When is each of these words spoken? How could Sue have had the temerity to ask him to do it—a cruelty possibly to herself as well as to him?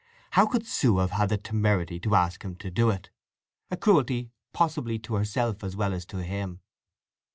How 0.31 0.47
could 0.47 0.65
Sue 0.65 0.97
have 0.97 1.11
had 1.11 1.29
the 1.29 1.37
temerity 1.37 1.99
to 1.99 2.15
ask 2.15 2.41
him 2.43 2.55
to 2.55 2.71
do 2.71 2.89
it—a 2.89 3.77
cruelty 3.77 4.31
possibly 4.51 4.97
to 4.97 5.13
herself 5.13 5.63
as 5.63 5.75
well 5.75 5.93
as 5.93 6.07
to 6.07 6.23
him? 6.23 6.61